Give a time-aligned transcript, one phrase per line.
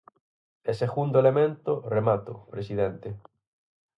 [0.69, 3.21] E segundo elemento –remato, presidente–.